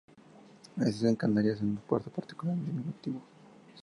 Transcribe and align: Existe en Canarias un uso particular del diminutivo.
Existe 0.77 1.09
en 1.09 1.15
Canarias 1.15 1.61
un 1.61 1.77
uso 1.87 2.09
particular 2.09 2.55
del 2.55 2.65
diminutivo. 2.65 3.21